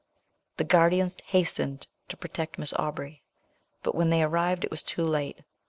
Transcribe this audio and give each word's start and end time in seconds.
The 0.57 0.63
guardians 0.63 1.15
hastened 1.27 1.85
to 2.07 2.17
protect 2.17 2.57
Miss 2.57 2.73
Aubrey; 2.73 3.21
but 3.83 3.93
when 3.93 4.09
they 4.09 4.23
arrived, 4.23 4.63
it 4.63 4.71
was 4.71 4.81
too 4.81 5.03
late. 5.03 5.41